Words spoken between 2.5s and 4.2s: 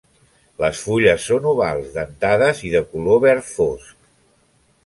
i de color verd fosc.